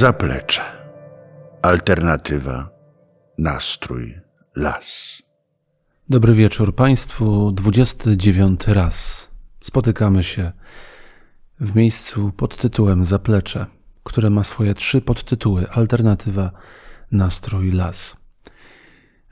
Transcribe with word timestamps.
Zaplecze. 0.00 0.62
Alternatywa, 1.62 2.70
nastrój, 3.38 4.14
las. 4.56 5.22
Dobry 6.08 6.34
wieczór 6.34 6.74
Państwu. 6.74 7.50
29 7.52 8.66
raz 8.66 9.30
spotykamy 9.60 10.22
się 10.22 10.52
w 11.60 11.76
miejscu 11.76 12.32
pod 12.36 12.56
tytułem 12.56 13.04
Zaplecze, 13.04 13.66
które 14.02 14.30
ma 14.30 14.44
swoje 14.44 14.74
trzy 14.74 15.00
podtytuły: 15.00 15.70
Alternatywa, 15.70 16.50
nastrój, 17.12 17.70
las. 17.72 18.16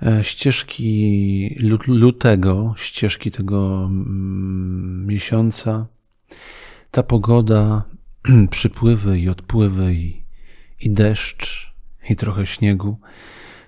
E, 0.02 0.24
ścieżki 0.24 1.56
lutego, 1.86 2.74
ścieżki 2.76 3.30
tego 3.30 3.84
mm, 3.84 5.06
miesiąca, 5.06 5.86
ta 6.90 7.02
pogoda, 7.02 7.82
przypływy 8.50 9.18
i 9.18 9.28
odpływy 9.28 9.94
i, 9.94 10.27
i 10.80 10.90
deszcz 10.90 11.72
i 12.10 12.16
trochę 12.16 12.46
śniegu, 12.46 12.98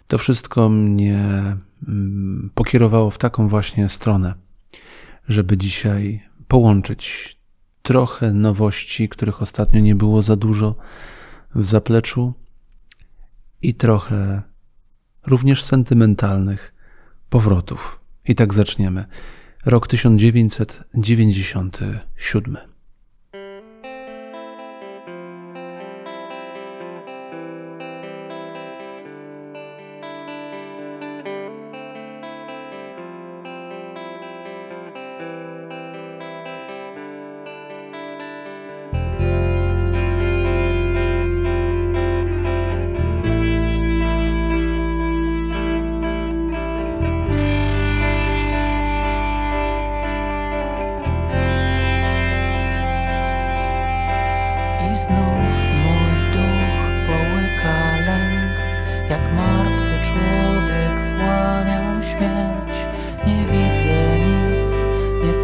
to 0.07 0.19
wszystko 0.19 0.69
mnie 0.69 1.57
mm, 1.89 2.51
pokierowało 2.55 3.11
w 3.11 3.19
taką 3.19 3.49
właśnie 3.49 3.89
stronę, 3.89 4.35
żeby 5.29 5.57
dzisiaj 5.57 6.23
połączyć 6.49 7.37
trochę 7.83 8.33
nowości, 8.33 9.09
których 9.09 9.43
ostatnio 9.43 9.81
nie 9.81 9.95
było 9.95 10.23
za 10.23 10.37
dużo 10.37 10.75
w 11.55 11.67
zapleczu 11.67 12.35
i 13.63 13.75
trochę 13.75 14.43
również 15.27 15.65
sentymentalnych 15.65 16.75
powrotów. 17.31 18.01
I 18.25 18.35
tak 18.35 18.55
zaczniemy. 18.55 19.05
Rok 19.67 19.87
1997. 19.87 22.70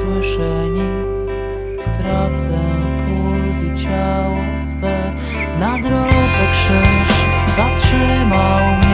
słyszę 0.01 0.69
nic. 0.69 1.19
Tracę 1.99 2.61
puls 3.07 3.63
i 3.63 3.83
ciało 3.85 4.37
swe. 4.59 5.13
Na 5.59 5.79
drodze 5.79 6.45
krzyż 6.53 7.27
zatrzymał 7.57 8.77
mnie 8.77 8.86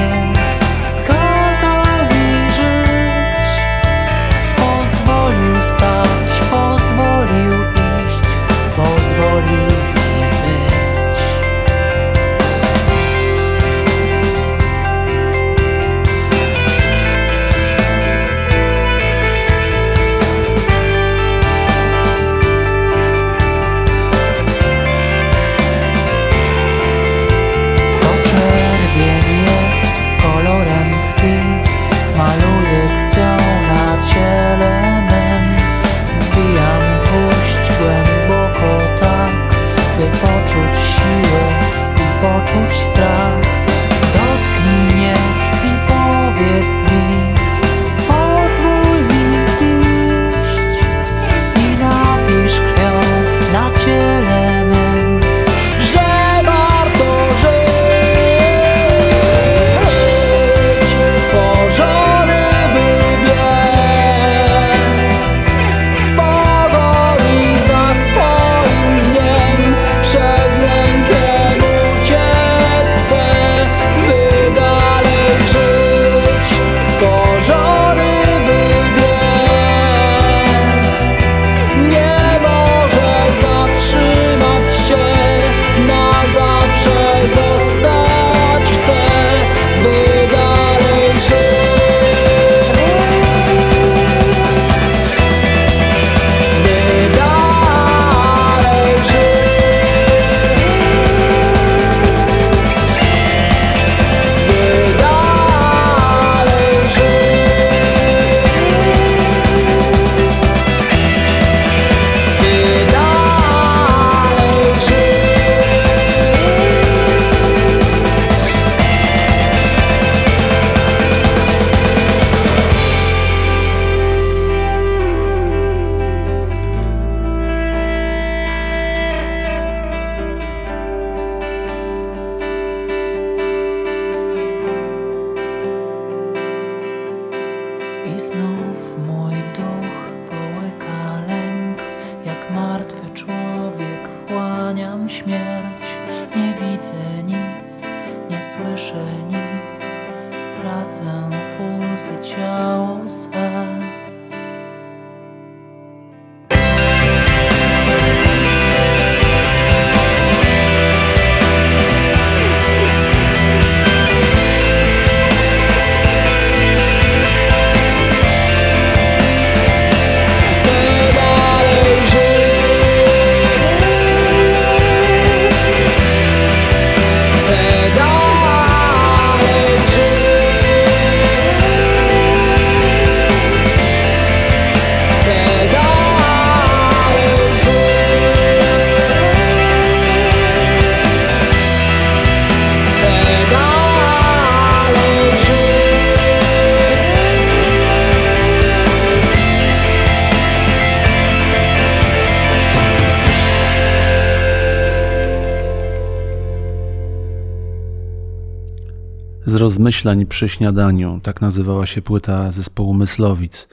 z 209.52 209.54
rozmyślań 209.54 210.26
przy 210.26 210.48
śniadaniu. 210.48 211.20
Tak 211.22 211.40
nazywała 211.40 211.86
się 211.86 212.02
płyta 212.02 212.50
zespołu 212.50 212.94
Myslowic. 212.94 213.68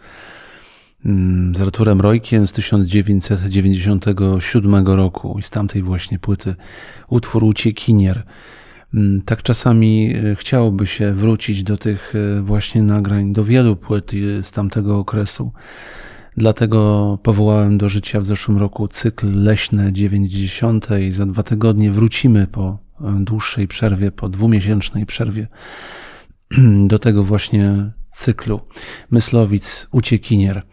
Mm, 1.06 1.56
Z 1.56 1.62
Arturem 1.62 2.02
Rojkiem 2.02 2.48
z 2.48 2.54
1997 2.54 4.88
roku 4.88 5.36
i 5.40 5.44
z 5.44 5.50
tamtej 5.50 5.82
właśnie 5.82 6.20
płyty 6.20 6.56
utwór 7.10 7.44
Uciekinier. 7.44 8.24
Mm, 8.94 9.22
Tak 9.22 9.44
czasami 9.44 10.16
e, 10.16 10.36
chciałoby 10.36 10.86
się 10.86 11.14
wrócić 11.14 11.64
do 11.64 11.78
tych 11.78 12.14
e, 12.16 12.42
właśnie 12.42 12.84
nagrań, 12.84 13.34
do 13.34 13.44
wielu 13.44 13.76
płyt 13.76 14.12
e, 14.14 14.44
z 14.44 14.52
tamtego 14.52 14.98
okresu. 14.98 15.52
Dlatego 16.38 17.18
powołałem 17.24 17.78
do 17.78 17.90
życia 17.90 18.20
w 18.20 18.26
zeszłym 18.26 18.58
roku 18.58 18.88
cykl 18.88 19.44
Leśne 19.44 19.94
90 19.94 20.88
i 21.08 21.12
za 21.12 21.26
dwa 21.26 21.44
tygodnie 21.44 21.92
wrócimy 21.92 22.48
po 22.48 22.89
dłuższej 23.20 23.68
przerwie, 23.68 24.12
po 24.12 24.30
dwumiesięcznej 24.30 25.06
przerwie 25.06 25.48
do 26.92 27.00
tego 27.00 27.24
właśnie 27.24 27.92
cyklu. 28.10 28.62
Myslowic, 29.12 29.88
uciekinier. 29.92 30.64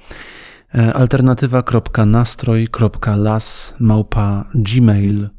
E, 0.75 0.94
Alternatywa.nastroj.las 0.94 3.75
małpa 3.78 4.44
gmail.com 4.55 5.31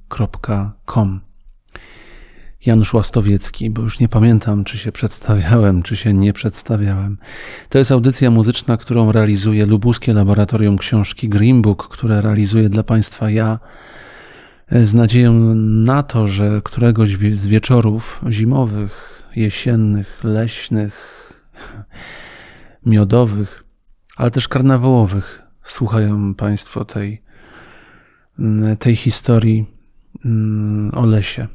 Janusz 2.66 2.94
Łastowiecki, 2.94 3.70
bo 3.70 3.82
już 3.82 4.00
nie 4.00 4.08
pamiętam, 4.08 4.64
czy 4.64 4.78
się 4.78 4.92
przedstawiałem, 4.92 5.84
czy 5.84 5.96
się 5.96 6.14
nie 6.14 6.34
przedstawiałem. 6.34 7.18
To 7.70 7.78
jest 7.78 7.92
audycja 7.92 8.32
muzyczna, 8.32 8.78
którą 8.78 9.12
realizuje 9.12 9.66
Lubuskie 9.66 10.14
Laboratorium 10.14 10.78
Książki 10.78 11.30
Green 11.30 11.62
Book, 11.62 11.88
które 11.88 12.22
realizuję 12.22 12.70
dla 12.70 12.84
Państwa 12.84 13.30
ja, 13.30 13.60
z 14.72 14.94
nadzieją 14.94 15.56
na 15.56 16.04
to, 16.04 16.28
że 16.28 16.62
któregoś 16.64 17.18
z 17.34 17.48
wieczorów 17.48 18.22
zimowych, 18.30 19.24
jesiennych, 19.36 20.24
leśnych, 20.24 21.24
miodowych, 22.86 23.64
ale 24.16 24.32
też 24.32 24.48
karnawałowych 24.48 25.42
słuchają 25.64 26.36
Państwo 26.36 26.86
tej, 26.86 27.22
mm, 28.40 28.78
tej 28.78 28.96
historii 28.96 29.66
mm, 30.26 30.92
o 30.94 31.06
lesie 31.06 31.48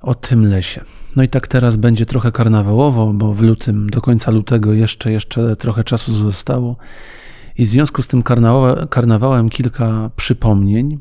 o 0.00 0.14
tym 0.14 0.46
lesie. 0.46 0.84
No 1.16 1.22
i 1.22 1.28
tak 1.28 1.48
teraz 1.48 1.76
będzie 1.76 2.06
trochę 2.06 2.32
karnawałowo, 2.32 3.12
bo 3.12 3.34
w 3.34 3.40
lutym, 3.40 3.90
do 3.90 4.00
końca 4.00 4.30
lutego 4.30 4.72
jeszcze, 4.72 5.12
jeszcze 5.12 5.56
trochę 5.56 5.84
czasu 5.84 6.14
zostało. 6.14 6.76
I 7.56 7.64
w 7.64 7.68
związku 7.68 8.02
z 8.02 8.08
tym 8.08 8.22
karnawa- 8.22 8.88
karnawałem 8.88 9.48
kilka 9.48 10.10
przypomnień, 10.16 10.98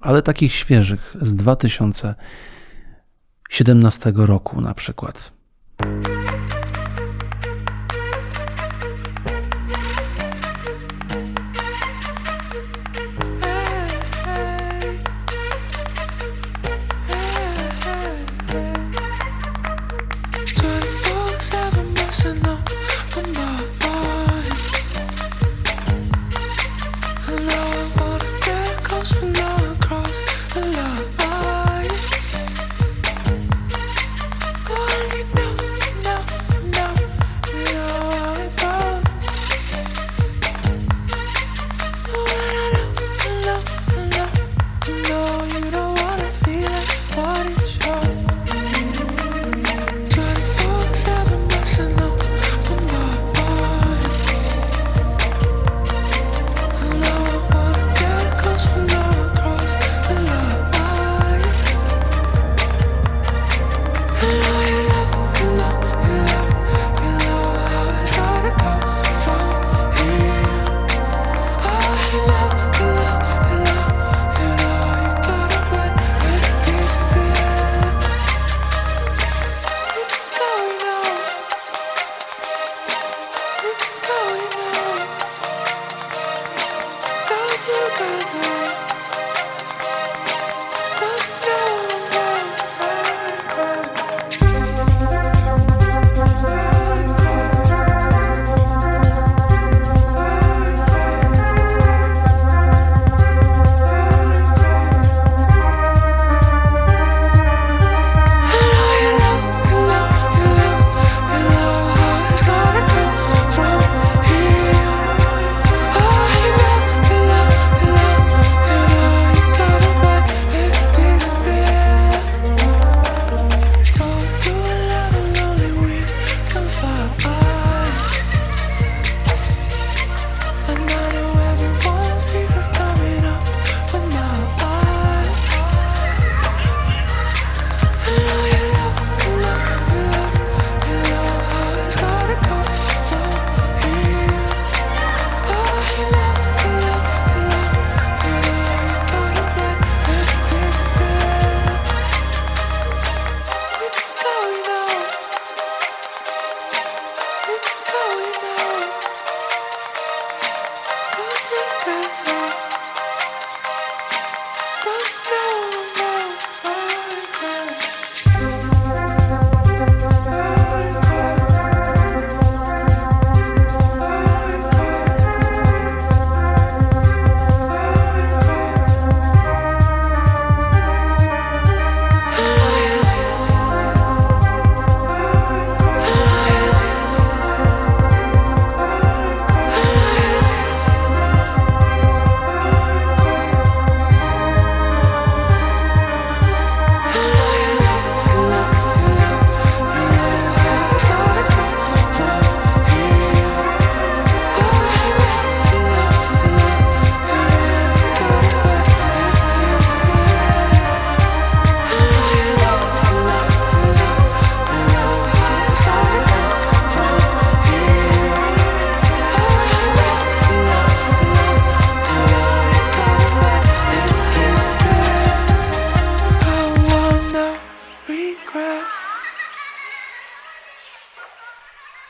ale 0.00 0.22
takich 0.22 0.52
świeżych 0.52 1.16
z 1.20 1.34
2017 1.34 4.12
roku 4.16 4.60
na 4.60 4.74
przykład. 4.74 5.32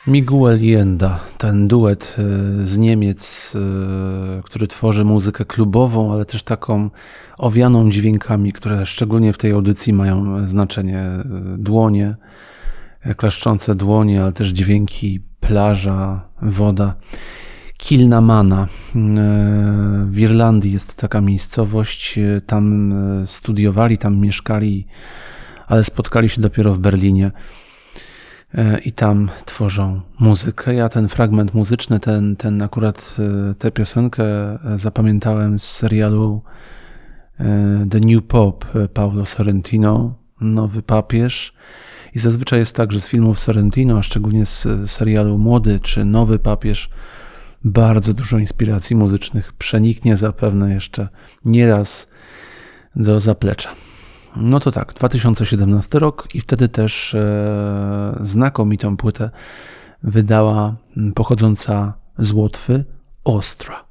Miguel 0.09 0.63
Jenda, 0.63 1.19
ten 1.37 1.67
duet 1.67 2.15
e, 2.17 2.65
z 2.65 2.77
Niemiec, 2.77 3.53
e, 3.55 4.41
który 4.43 4.67
tworzy 4.67 5.05
muzykę 5.05 5.45
klubową, 5.45 6.13
ale 6.13 6.25
też 6.25 6.43
taką 6.43 6.89
owianą 7.37 7.89
dźwiękami, 7.89 8.53
które 8.53 8.85
szczególnie 8.85 9.33
w 9.33 9.37
tej 9.37 9.51
audycji 9.51 9.93
mają 9.93 10.47
znaczenie. 10.47 10.99
E, 10.99 11.23
dłonie, 11.57 12.15
klaszczące 13.17 13.75
dłonie, 13.75 14.23
ale 14.23 14.31
też 14.31 14.47
dźwięki 14.47 15.19
plaża, 15.39 16.21
woda. 16.41 16.95
Kilnamana. 17.77 18.67
W 20.05 20.19
Irlandii 20.19 20.71
jest 20.71 20.97
taka 20.97 21.21
miejscowość, 21.21 22.19
tam 22.45 22.93
studiowali, 23.25 23.97
tam 23.97 24.17
mieszkali, 24.17 24.87
ale 25.67 25.83
spotkali 25.83 26.29
się 26.29 26.41
dopiero 26.41 26.73
w 26.73 26.79
Berlinie. 26.79 27.31
E, 28.53 28.79
i 28.79 28.91
tam 28.91 29.29
tworzą 29.45 30.01
muzykę. 30.19 30.75
Ja 30.75 30.89
ten 30.89 31.07
fragment 31.09 31.53
muzyczny, 31.53 31.99
ten, 31.99 32.35
ten 32.35 32.61
akurat 32.61 33.15
e, 33.19 33.53
tę 33.53 33.71
piosenkę 33.71 34.25
zapamiętałem 34.75 35.59
z 35.59 35.63
serialu 35.63 36.41
e, 37.39 37.45
The 37.89 37.99
New 37.99 38.23
Pope 38.23 38.87
Paulo 38.87 39.25
Sorrentino, 39.25 40.15
Nowy 40.41 40.81
Papież. 40.81 41.53
I 42.15 42.19
zazwyczaj 42.19 42.59
jest 42.59 42.75
tak, 42.75 42.91
że 42.91 43.01
z 43.01 43.07
filmów 43.07 43.39
Sorrentino, 43.39 43.97
a 43.97 44.03
szczególnie 44.03 44.45
z 44.45 44.67
serialu 44.85 45.37
Młody 45.37 45.79
czy 45.79 46.05
Nowy 46.05 46.39
Papież, 46.39 46.89
bardzo 47.63 48.13
dużo 48.13 48.37
inspiracji 48.37 48.95
muzycznych 48.95 49.53
przeniknie 49.53 50.17
zapewne 50.17 50.73
jeszcze 50.73 51.07
nieraz 51.45 52.07
do 52.95 53.19
zaplecza. 53.19 53.69
No 54.41 54.59
to 54.59 54.71
tak, 54.71 54.93
2017 54.93 55.99
rok 55.99 56.27
i 56.33 56.41
wtedy 56.41 56.69
też 56.69 57.13
e, 57.13 58.17
znakomitą 58.21 58.97
płytę 58.97 59.29
wydała 60.03 60.75
pochodząca 61.15 61.93
z 62.17 62.31
Łotwy 62.31 62.85
Ostra. 63.23 63.88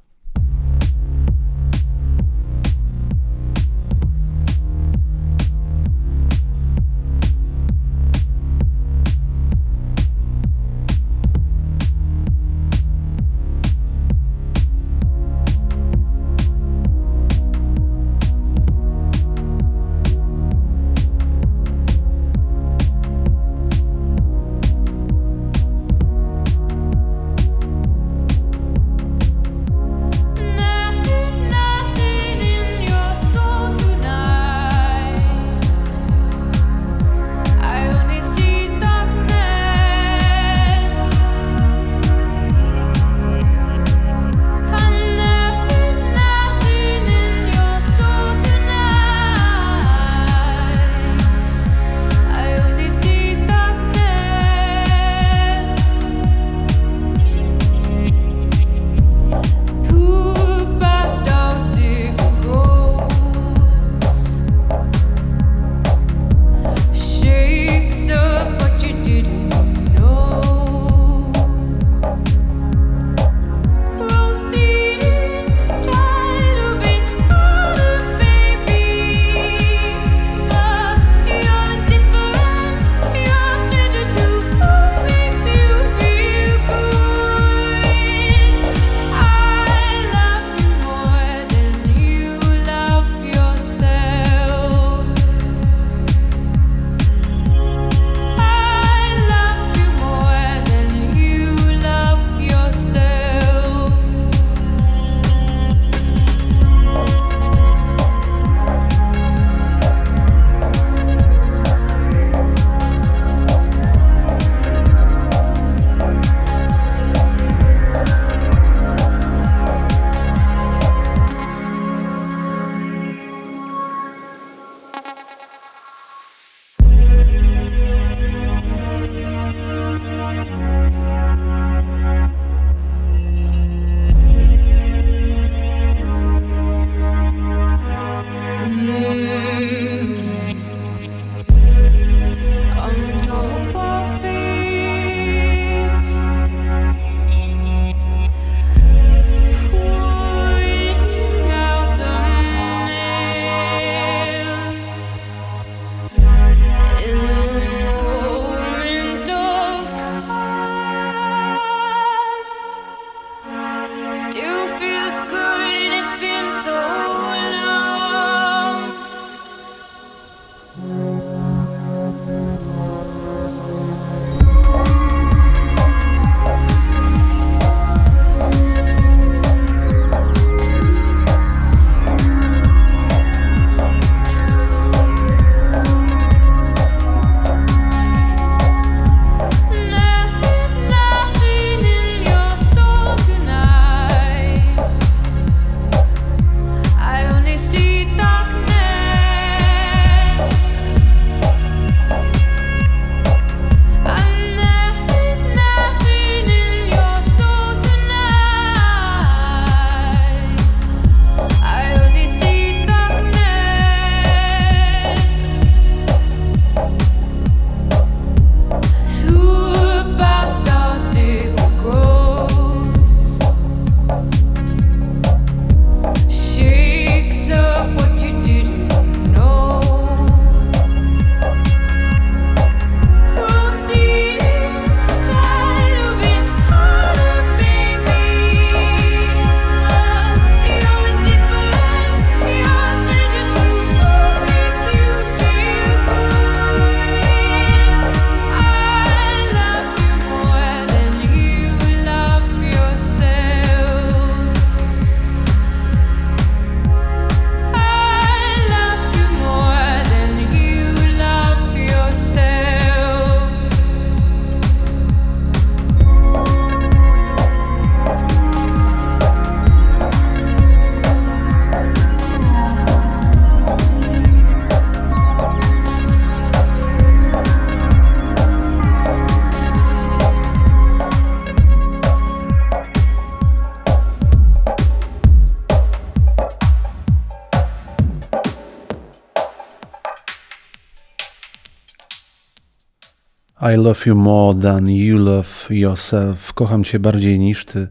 I 293.73 293.77
love 293.77 294.05
you 294.05 294.15
more 294.15 294.61
than 294.61 294.87
you 294.87 295.17
love 295.17 295.47
yourself. 295.69 296.53
Kocham 296.53 296.83
cię 296.83 296.99
bardziej 296.99 297.39
niż 297.39 297.65
ty 297.65 297.87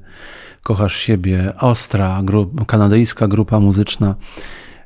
kochasz 0.63 0.97
siebie. 0.97 1.53
Ostra, 1.59 2.23
kanadyjska 2.67 3.29
grupa 3.29 3.61
muzyczna, 3.61 4.15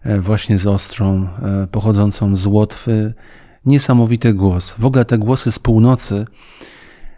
e, 0.03 0.21
właśnie 0.21 0.59
z 0.59 0.67
Ostrą, 0.67 1.29
e, 1.43 1.67
pochodzącą 1.67 2.37
z 2.37 2.47
Łotwy. 2.47 3.15
Niesamowity 3.67 4.35
głos. 4.35 4.75
W 4.79 4.87
ogóle 4.87 5.05
te 5.05 5.19
głosy 5.19 5.53
z 5.53 5.59
północy 5.59 6.27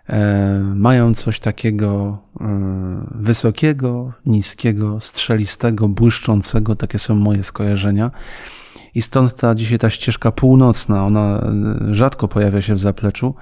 e, 0.09 0.61
mają 0.75 1.15
coś 1.15 1.41
takiego 1.41 2.19
wysokiego, 3.15 4.13
niskiego, 4.27 5.01
strzelistego, 5.01 5.89
błyszczącego. 5.89 6.77
Takie 6.77 6.99
są 6.99 7.15
moje 7.15 7.43
skojarzenia. 7.43 8.11
I 8.95 9.03
stąd 9.03 9.37
ta 9.37 9.55
dzisiaj 9.55 9.79
ta 9.79 9.91
ścieżka 9.91 10.33
północna, 10.33 11.07
ona 11.07 11.47
rzadko 11.91 12.29
pojawia 12.29 12.63
się 12.63 12.75
w 12.75 12.79
zapleczu. 12.79 13.35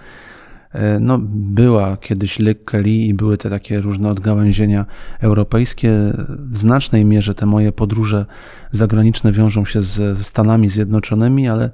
E, 0.73 1.01
no, 1.01 1.19
była 1.33 1.97
kiedyś 1.97 2.38
Lick 2.38 2.65
Kelly 2.65 2.91
i 2.91 3.15
były 3.15 3.38
te 3.38 3.51
takie 3.51 3.81
różne 3.81 4.11
odgałęzienia 4.11 4.87
europejskie. 5.21 5.91
W 6.29 6.59
znacznej 6.59 7.05
mierze 7.05 7.35
te 7.35 7.47
moje 7.47 7.73
podróże 7.73 8.27
zagraniczne 8.71 9.33
wiążą 9.33 9.65
się 9.65 9.83
z, 9.83 10.17
ze 10.17 10.25
Stanami 10.25 10.69
Zjednoczonymi, 10.69 11.49
ale 11.49 11.71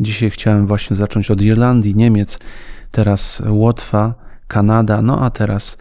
dzisiaj 0.00 0.30
chciałem 0.30 0.66
właśnie 0.66 0.96
zacząć 0.96 1.30
od 1.30 1.42
Irlandii, 1.42 1.96
Niemiec, 1.96 2.38
teraz 2.90 3.42
Łotwa, 3.48 4.14
Kanada, 4.48 5.02
no 5.02 5.20
a 5.24 5.30
teraz 5.30 5.78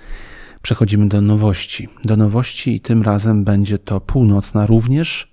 przechodzimy 0.61 1.07
do 1.07 1.21
nowości. 1.21 1.89
Do 2.03 2.15
nowości 2.15 2.75
i 2.75 2.79
tym 2.79 3.03
razem 3.03 3.43
będzie 3.43 3.77
to 3.77 4.01
północna 4.01 4.65
również, 4.65 5.31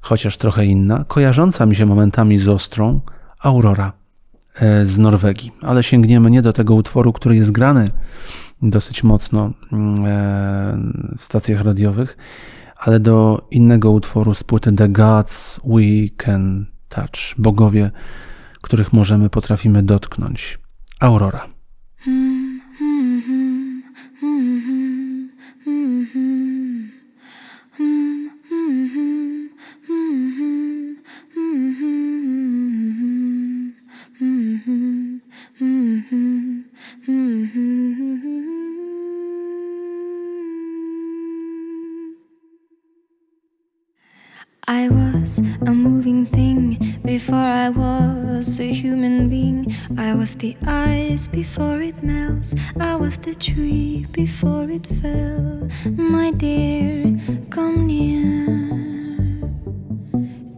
chociaż 0.00 0.36
trochę 0.36 0.66
inna, 0.66 1.04
kojarząca 1.08 1.66
mi 1.66 1.76
się 1.76 1.86
momentami 1.86 2.38
z 2.38 2.48
Ostrą, 2.48 3.00
Aurora. 3.38 4.00
E, 4.54 4.86
z 4.86 4.98
Norwegii, 4.98 5.52
ale 5.62 5.82
sięgniemy 5.82 6.30
nie 6.30 6.42
do 6.42 6.52
tego 6.52 6.74
utworu, 6.74 7.12
który 7.12 7.36
jest 7.36 7.52
grany 7.52 7.90
dosyć 8.62 9.02
mocno 9.02 9.52
mm, 9.72 10.04
e, 10.04 11.16
w 11.18 11.24
stacjach 11.24 11.60
radiowych, 11.60 12.16
ale 12.76 13.00
do 13.00 13.46
innego 13.50 13.90
utworu 13.90 14.34
z 14.34 14.44
płyty 14.44 14.72
The 14.72 14.88
Gods 14.88 15.60
We 15.64 16.24
Can 16.24 16.66
Touch, 16.88 17.34
bogowie, 17.38 17.90
których 18.62 18.92
możemy, 18.92 19.30
potrafimy 19.30 19.82
dotknąć. 19.82 20.58
Aurora. 21.00 21.46
Hmm, 21.96 22.39
was 45.30 45.38
a 45.68 45.70
moving 45.72 46.26
thing 46.26 46.98
before 47.04 47.36
I 47.36 47.68
was 47.68 48.58
a 48.58 48.72
human 48.72 49.28
being. 49.28 49.72
I 49.96 50.14
was 50.14 50.34
the 50.34 50.56
ice 50.66 51.28
before 51.28 51.80
it 51.80 52.02
melts. 52.02 52.56
I 52.80 52.96
was 52.96 53.18
the 53.18 53.36
tree 53.36 54.06
before 54.10 54.68
it 54.68 54.88
fell. 54.88 55.68
My 55.86 56.32
dear, 56.32 57.20
come 57.50 57.86
near. 57.86 58.46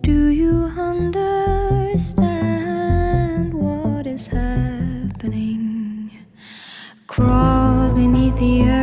Do 0.00 0.28
you 0.28 0.70
understand 0.90 1.92
what 3.52 4.06
is 4.06 4.28
happening? 4.28 6.10
Crawl 7.06 7.92
beneath 7.92 8.38
the 8.38 8.62
earth 8.62 8.81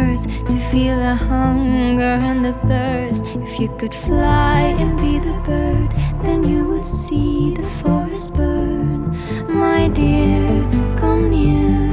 feel 0.71 0.95
the 0.97 1.15
hunger 1.15 2.19
and 2.29 2.45
the 2.45 2.53
thirst. 2.53 3.35
If 3.37 3.59
you 3.59 3.69
could 3.79 3.95
fly 3.95 4.61
and 4.77 4.99
be 4.99 5.17
the 5.17 5.41
bird, 5.43 5.89
then 6.21 6.43
you 6.43 6.67
would 6.67 6.85
see 6.85 7.55
the 7.55 7.63
forest 7.63 8.33
burn. 8.35 9.17
My 9.47 9.87
dear, 9.87 10.47
come 10.95 11.31
near. 11.31 11.89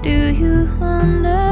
Do 0.00 0.32
you 0.32 0.68
understand 0.80 1.49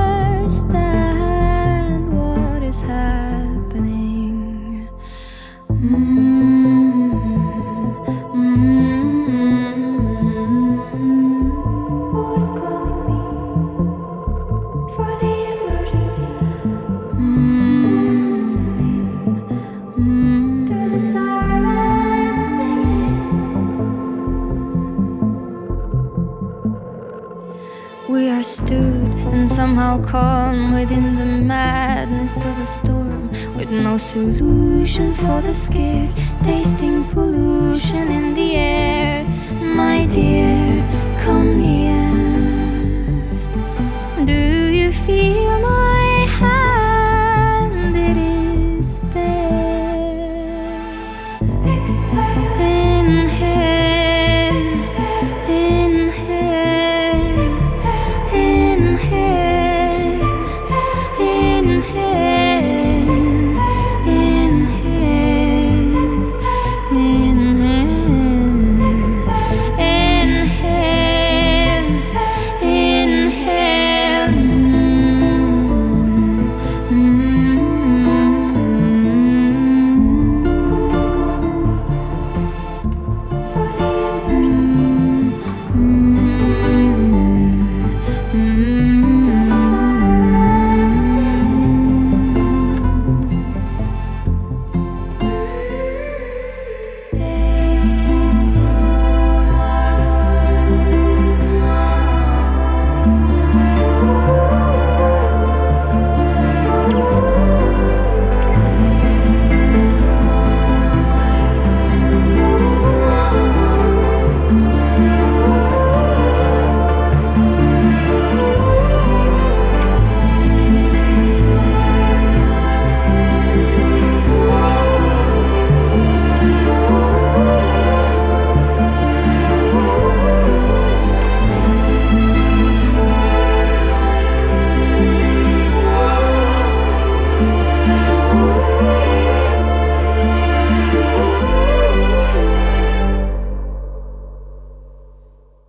somehow 29.59 30.01
calm 30.05 30.73
within 30.73 31.17
the 31.17 31.27
madness 31.27 32.41
of 32.43 32.59
a 32.61 32.65
storm, 32.65 33.29
with 33.57 33.69
no 33.73 33.99
solution 33.99 35.13
for 35.13 35.41
the 35.43 35.53
scare, 35.53 36.09
tasting 36.45 37.03
pollution 37.07 38.07
in 38.09 38.35
the 38.35 38.55
air. 38.55 39.25
My 39.61 40.07
dear, 40.07 40.85
come 41.25 41.59
near. 41.59 42.18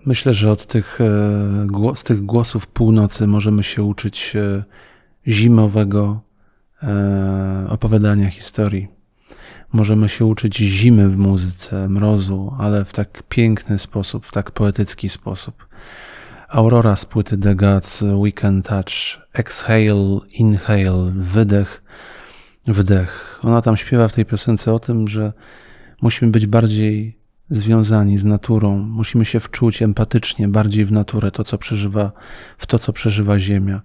Myślę, 0.10 0.34
że 0.34 0.52
od 0.52 0.66
tych, 0.66 1.02
e, 1.02 1.96
z 1.96 2.04
tych 2.04 2.26
głosów 2.26 2.68
północy 2.68 3.28
możemy 3.28 3.64
się 3.64 3.84
uczyć 3.84 4.36
e, 4.36 4.64
zimowego 5.28 6.22
e, 6.84 7.66
opowiadania 7.70 8.30
historii. 8.30 8.88
Możemy 9.74 10.10
się 10.10 10.26
uczyć 10.26 10.58
zimy 10.58 11.10
w 11.10 11.18
muzyce, 11.18 11.90
mrozu, 11.90 12.54
ale 12.60 12.86
w 12.86 12.94
tak 12.94 13.24
piękny 13.24 13.78
sposób, 13.78 14.26
w 14.26 14.32
tak 14.32 14.52
poetycki 14.52 15.10
sposób. 15.10 15.68
Aurora 16.48 16.96
z 16.96 17.06
płyty 17.06 17.38
The 17.38 17.56
Gods, 17.56 18.02
Weekend 18.02 18.68
Touch, 18.68 19.20
Exhale, 19.34 20.20
Inhale, 20.32 21.12
wydech, 21.16 21.84
wdech. 22.68 23.40
Ona 23.44 23.62
tam 23.62 23.78
śpiewa 23.78 24.08
w 24.08 24.14
tej 24.14 24.26
piosence 24.26 24.74
o 24.74 24.80
tym, 24.80 25.08
że 25.08 25.34
musimy 26.02 26.32
być 26.32 26.48
bardziej 26.48 27.19
związani 27.50 28.18
z 28.18 28.26
naturą, 28.26 28.80
musimy 28.80 29.26
się 29.26 29.40
wczuć 29.40 29.82
empatycznie 29.82 30.48
bardziej 30.48 30.86
w 30.86 30.92
naturę, 30.92 31.32
to 31.32 31.44
co 31.44 31.58
przeżywa, 31.58 32.12
w 32.58 32.66
to, 32.66 32.80
co 32.80 32.94
przeżywa 32.94 33.40
Ziemia. 33.40 33.82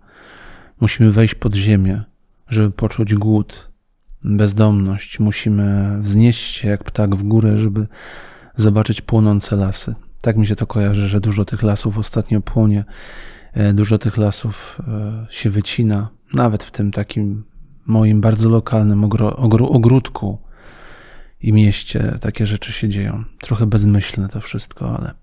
Musimy 0.80 1.10
wejść 1.10 1.34
pod 1.34 1.54
ziemię, 1.54 2.02
żeby 2.48 2.70
poczuć 2.70 3.14
głód, 3.14 3.70
bezdomność. 4.24 5.20
Musimy 5.20 5.98
wznieść 6.00 6.56
się 6.56 6.68
jak 6.68 6.84
ptak 6.84 7.14
w 7.14 7.22
górę, 7.22 7.58
żeby 7.58 7.86
zobaczyć 8.56 9.00
płonące 9.00 9.56
lasy. 9.56 9.94
Tak 10.20 10.36
mi 10.36 10.46
się 10.46 10.56
to 10.56 10.66
kojarzy, 10.66 11.08
że 11.08 11.20
dużo 11.20 11.44
tych 11.44 11.62
lasów 11.62 11.98
ostatnio 11.98 12.40
płonie, 12.40 12.84
e, 13.52 13.72
dużo 13.72 13.98
tych 13.98 14.16
lasów 14.16 14.78
e, 14.88 15.26
się 15.30 15.50
wycina, 15.50 16.08
nawet 16.34 16.64
w 16.64 16.70
tym 16.70 16.90
takim 16.90 17.44
moim 17.86 18.20
bardzo 18.20 18.48
lokalnym 18.48 19.04
ogro, 19.04 19.36
ogro, 19.36 19.68
ogródku 19.68 20.38
i 21.44 21.52
mieście 21.52 22.18
takie 22.20 22.46
rzeczy 22.46 22.72
się 22.72 22.88
dzieją. 22.88 23.24
Trochę 23.40 23.66
bezmyślne 23.66 24.28
to 24.28 24.40
wszystko, 24.40 24.96
ale 24.98 25.14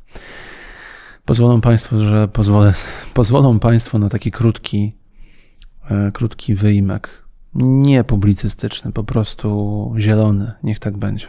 pozwolą 1.26 1.62
Państwo, 1.62 1.98
że 1.98 2.28
pozwolę, 2.28 2.74
pozwolą 3.14 3.60
Państwo 3.60 4.00
na 4.00 4.10
taki 4.10 4.32
krótki, 4.32 4.96
e, 5.90 6.12
krótki 6.12 6.56
wyimek. 6.56 7.24
Nie 7.56 8.04
publicystyczny, 8.04 8.92
po 8.92 9.04
prostu 9.04 9.94
zielony, 9.98 10.52
niech 10.64 10.80
tak 10.80 10.98
będzie. 10.98 11.28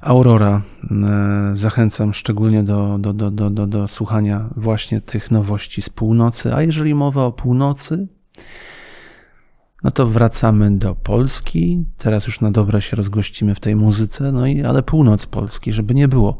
Aurora. 0.00 0.62
E, 0.90 1.50
Zachęcam 1.52 2.14
szczególnie 2.14 2.62
do, 2.62 2.98
do, 2.98 3.12
do, 3.12 3.30
do, 3.30 3.50
do, 3.50 3.66
do 3.66 3.88
słuchania 3.88 4.48
właśnie 4.56 5.00
tych 5.00 5.30
nowości 5.30 5.82
z 5.82 5.88
północy. 5.88 6.54
A 6.54 6.62
jeżeli 6.62 6.94
mowa 6.94 7.24
o 7.24 7.32
północy, 7.32 8.08
no 9.82 9.90
to 9.90 10.06
wracamy 10.06 10.78
do 10.78 10.94
Polski. 10.94 11.84
Teraz 11.98 12.26
już 12.26 12.40
na 12.40 12.50
dobre 12.50 12.80
się 12.80 12.96
rozgościmy 12.96 13.54
w 13.54 13.60
tej 13.60 13.76
muzyce, 13.76 14.32
no 14.32 14.46
i 14.46 14.62
ale 14.62 14.82
północ 14.82 15.26
Polski, 15.26 15.72
żeby 15.72 15.94
nie 15.94 16.08
było. 16.08 16.38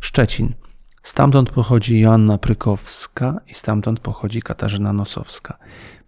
Szczecin. 0.00 0.54
Stamtąd 1.02 1.50
pochodzi 1.50 2.00
Joanna 2.00 2.38
Prykowska 2.38 3.40
i 3.46 3.54
stamtąd 3.54 4.00
pochodzi 4.00 4.42
Katarzyna 4.42 4.92
Nosowska. 4.92 5.58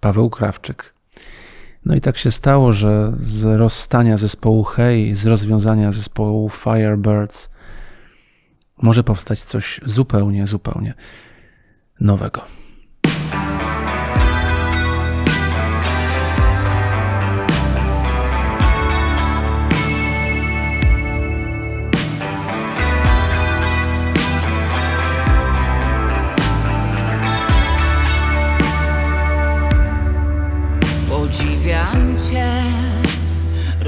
Paweł 0.01 0.31
Krawczyk. 0.31 0.95
No 1.85 1.95
i 1.95 2.01
tak 2.01 2.19
się 2.19 2.31
stało, 2.31 2.73
że 2.73 3.13
z 3.17 3.45
rozstania 3.45 4.17
zespołu 4.17 4.65
Hey, 4.65 5.15
z 5.15 5.27
rozwiązania 5.27 5.93
zespołu 5.93 6.51
Firebirds 6.51 7.51
może 8.83 9.05
powstać 9.05 9.45
coś 9.45 9.81
zupełnie, 9.85 10.47
zupełnie 10.47 10.95
nowego. 12.01 12.43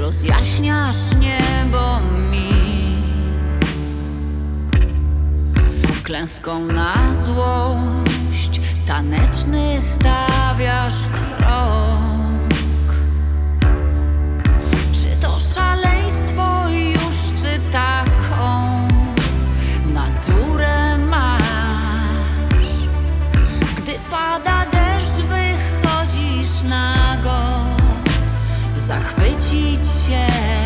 Rozjaśniasz 0.09 1.15
niebo 1.19 1.99
mi. 2.31 2.49
Klęską 6.03 6.59
na 6.59 7.13
złość, 7.13 8.61
taneczny 8.87 9.77
stawiasz 9.81 11.07
krok. 11.11 11.88
Się. 30.09 30.58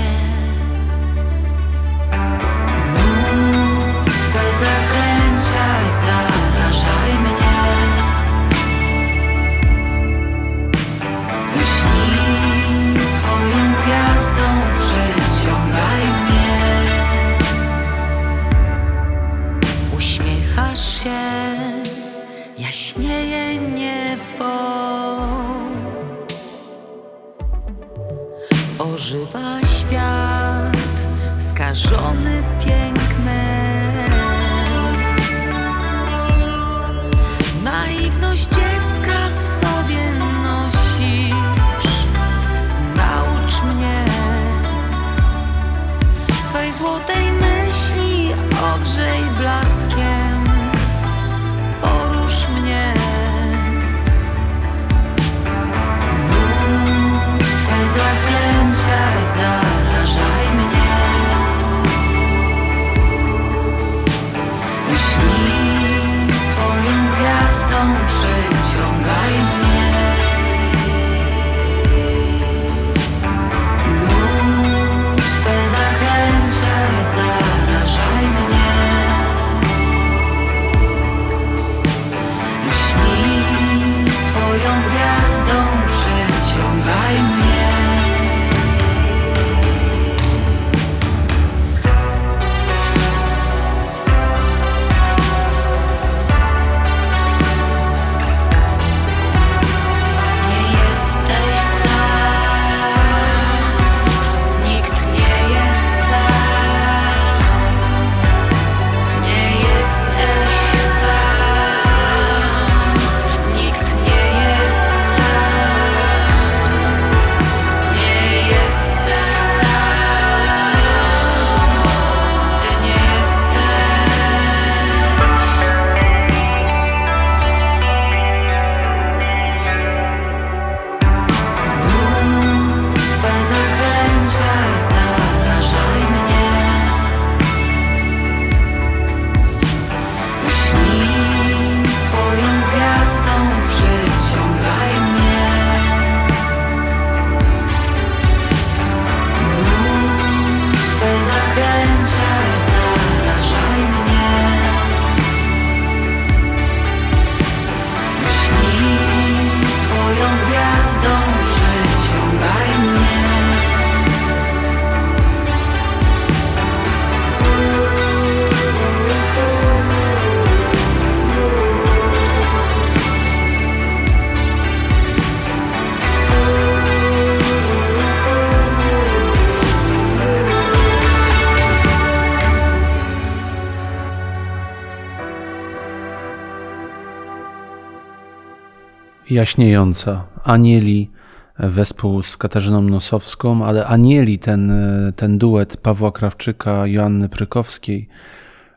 Jaśniejąca. 189.34 190.28
Anieli 190.44 191.12
wespół 191.60 192.22
z 192.22 192.38
Katarzyną 192.38 192.82
Nosowską, 192.82 193.66
ale 193.66 193.88
Anieli, 193.88 194.40
ten, 194.40 194.74
ten 195.16 195.38
duet 195.38 195.78
Pawła 195.78 196.12
Krawczyka, 196.12 196.88
Joanny 196.88 197.30
Prykowskiej, 197.30 198.08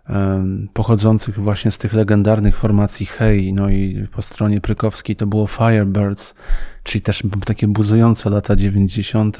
em, 0.07 0.69
pochodzących 0.73 1.41
właśnie 1.41 1.71
z 1.71 1.79
tych 1.79 1.95
legendarnych 1.95 2.57
formacji 2.57 3.07
Hej, 3.07 3.53
no 3.53 3.69
i 3.71 4.07
po 4.13 4.23
stronie 4.23 4.61
Prykowskiej 4.61 5.17
to 5.17 5.27
było 5.27 5.47
Firebirds, 5.47 6.35
czyli 6.83 7.03
też 7.03 7.23
takie 7.45 7.69
buzujące 7.69 8.31
lata 8.31 8.57
90. 8.57 9.39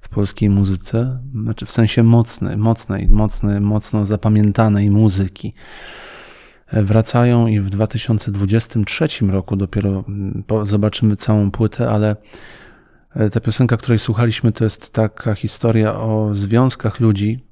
w 0.00 0.08
polskiej 0.08 0.50
muzyce, 0.50 1.18
znaczy 1.42 1.66
w 1.66 1.72
sensie 1.72 2.02
mocnej, 2.02 2.56
mocnej, 2.56 3.08
mocno 3.60 4.06
zapamiętanej 4.06 4.90
muzyki 4.90 5.54
wracają 6.72 7.46
i 7.46 7.60
w 7.60 7.70
2023 7.70 9.08
roku 9.26 9.56
dopiero 9.56 10.04
mm, 10.08 10.44
zobaczymy 10.62 11.16
całą 11.16 11.50
płytę, 11.50 11.90
ale 11.90 12.16
e, 13.14 13.30
ta 13.30 13.40
piosenka, 13.40 13.76
której 13.76 13.98
słuchaliśmy, 13.98 14.52
to 14.52 14.64
jest 14.64 14.92
taka 14.92 15.34
historia 15.34 15.94
o 15.94 16.28
związkach 16.32 17.00
ludzi, 17.00 17.44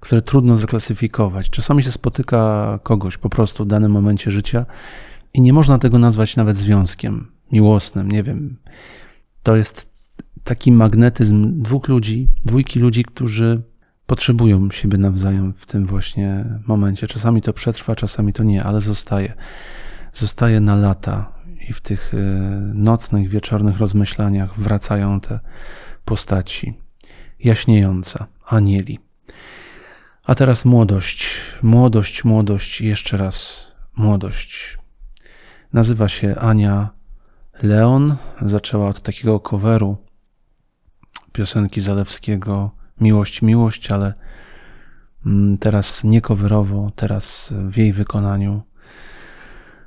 które 0.00 0.22
trudno 0.22 0.56
zaklasyfikować. 0.56 1.50
Czasami 1.50 1.82
się 1.82 1.92
spotyka 1.92 2.78
kogoś 2.82 3.16
po 3.16 3.28
prostu 3.28 3.64
w 3.64 3.68
danym 3.68 3.92
momencie 3.92 4.30
życia 4.30 4.66
i 5.34 5.40
nie 5.40 5.52
można 5.52 5.78
tego 5.78 5.98
nazwać 5.98 6.36
nawet 6.36 6.56
związkiem 6.56 7.26
miłosnym, 7.52 8.10
nie 8.10 8.22
wiem. 8.22 8.56
To 9.42 9.56
jest 9.56 9.90
taki 10.44 10.72
magnetyzm 10.72 11.62
dwóch 11.62 11.88
ludzi, 11.88 12.28
dwójki 12.44 12.80
ludzi, 12.80 13.04
którzy 13.04 13.62
potrzebują 14.08 14.70
siebie 14.70 14.98
nawzajem 14.98 15.52
w 15.52 15.66
tym 15.66 15.86
właśnie 15.86 16.44
momencie. 16.66 17.06
Czasami 17.06 17.42
to 17.42 17.52
przetrwa, 17.52 17.96
czasami 17.96 18.32
to 18.32 18.42
nie, 18.42 18.64
ale 18.64 18.80
zostaje. 18.80 19.34
Zostaje 20.12 20.60
na 20.60 20.76
lata 20.76 21.32
i 21.68 21.72
w 21.72 21.80
tych 21.80 22.14
e, 22.14 22.18
nocnych, 22.74 23.28
wieczornych 23.28 23.78
rozmyślaniach 23.78 24.60
wracają 24.60 25.20
te 25.20 25.40
postaci. 26.04 26.74
Jaśniejąca, 27.38 28.26
anieli. 28.46 28.98
A 30.24 30.34
teraz 30.34 30.64
młodość, 30.64 31.28
młodość, 31.62 32.24
młodość 32.24 32.80
jeszcze 32.80 33.16
raz 33.16 33.68
młodość. 33.96 34.78
Nazywa 35.72 36.08
się 36.08 36.36
Ania 36.36 36.90
Leon. 37.62 38.16
Zaczęła 38.42 38.88
od 38.88 39.00
takiego 39.02 39.40
coveru 39.40 39.96
piosenki 41.32 41.80
Zalewskiego 41.80 42.77
Miłość, 43.00 43.42
miłość, 43.42 43.90
ale 43.90 44.14
mm, 45.26 45.58
teraz 45.58 46.04
nie 46.04 46.20
coverowo, 46.20 46.90
teraz 46.96 47.54
w 47.68 47.76
jej 47.76 47.92
wykonaniu. 47.92 48.62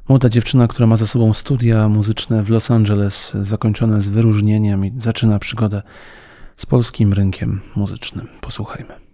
Młoda 0.10 0.30
dziewczyna, 0.30 0.67
która 0.67 0.88
ma 0.88 0.95
za 0.95 1.08
sobą 1.08 1.34
studia 1.34 1.89
muzyczne 1.89 2.43
w 2.43 2.50
Los 2.50 2.71
Angeles, 2.71 3.38
zakończone 3.41 4.02
z 4.02 4.10
wyróżnieniem 4.10 4.86
i 4.86 4.93
zaczyna 4.97 5.39
przygodę 5.39 5.82
z 6.56 6.65
polskim 6.65 7.13
rynkiem 7.13 7.62
muzycznym. 7.76 8.28
Posłuchajmy. 8.41 9.11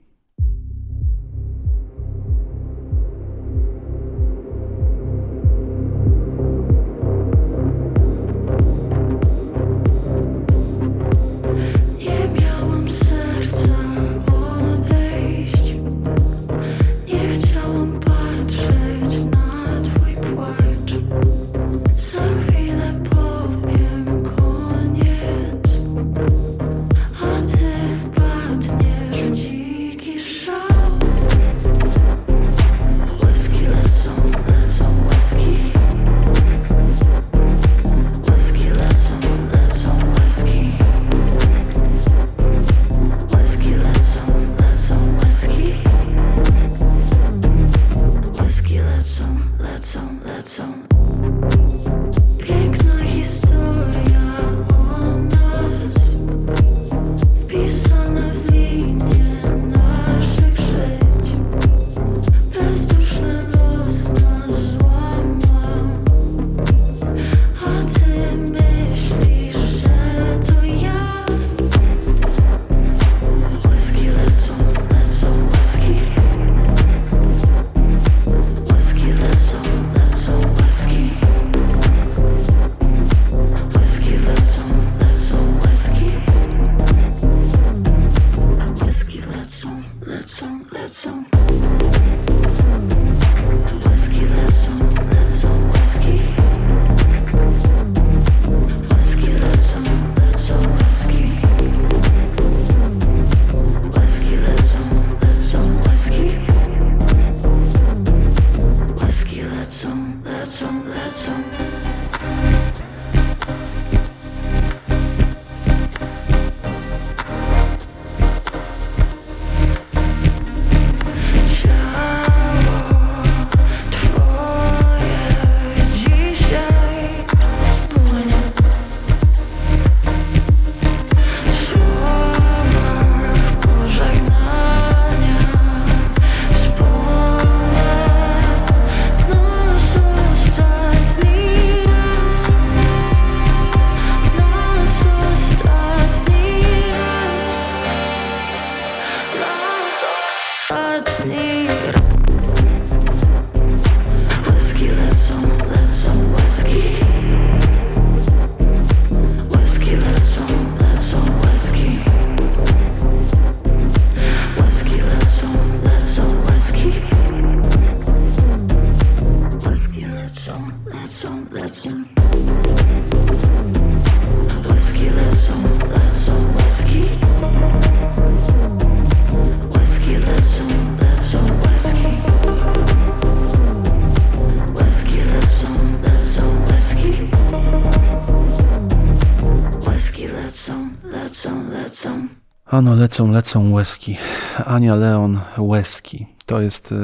Ano, 192.77 192.95
lecą, 192.95 193.31
lecą 193.31 193.71
łezki. 193.71 194.17
Ania 194.65 194.95
Leon, 194.95 195.39
łezki. 195.57 196.27
To 196.45 196.61
jest 196.61 196.91
y, 196.91 196.95